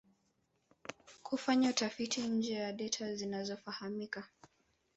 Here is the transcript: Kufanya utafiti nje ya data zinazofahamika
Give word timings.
Kufanya 1.23 1.69
utafiti 1.69 2.21
nje 2.21 2.53
ya 2.53 2.73
data 2.73 3.15
zinazofahamika 3.15 4.23